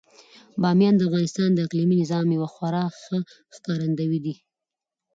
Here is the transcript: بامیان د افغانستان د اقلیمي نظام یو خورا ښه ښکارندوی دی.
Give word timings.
بامیان 0.61 0.95
د 0.97 1.01
افغانستان 1.07 1.49
د 1.53 1.59
اقلیمي 1.67 1.95
نظام 2.01 2.25
یو 2.35 2.45
خورا 2.53 2.85
ښه 3.01 3.17
ښکارندوی 3.55 4.19
دی. 4.25 4.35